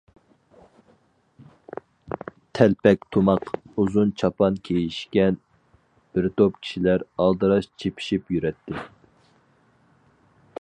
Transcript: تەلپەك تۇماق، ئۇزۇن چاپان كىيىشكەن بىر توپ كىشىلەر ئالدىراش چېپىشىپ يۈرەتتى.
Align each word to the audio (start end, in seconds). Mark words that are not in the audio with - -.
تەلپەك 2.59 3.05
تۇماق، 3.17 3.45
ئۇزۇن 3.83 4.13
چاپان 4.23 4.57
كىيىشكەن 4.69 5.37
بىر 6.17 6.29
توپ 6.39 6.57
كىشىلەر 6.65 7.07
ئالدىراش 7.27 7.69
چېپىشىپ 7.85 8.35
يۈرەتتى. 8.39 8.81